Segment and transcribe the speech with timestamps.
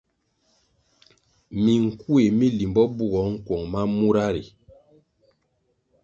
[1.63, 4.43] Minkuéh mi limbo bugoh nkuong ma mura ri.